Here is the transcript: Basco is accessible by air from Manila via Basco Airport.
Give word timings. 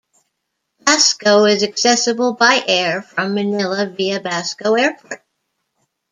Basco 0.79 1.45
is 1.45 1.61
accessible 1.61 2.33
by 2.33 2.63
air 2.67 3.03
from 3.03 3.35
Manila 3.35 3.85
via 3.85 4.19
Basco 4.19 4.73
Airport. 4.73 5.23